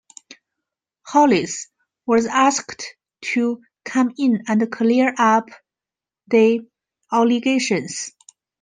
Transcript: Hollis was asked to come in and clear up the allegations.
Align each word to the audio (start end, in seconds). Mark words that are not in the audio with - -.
Hollis 1.05 1.67
was 2.07 2.25
asked 2.25 2.87
to 3.33 3.61
come 3.85 4.11
in 4.17 4.41
and 4.47 4.71
clear 4.71 5.13
up 5.19 5.49
the 6.25 6.61
allegations. 7.13 8.11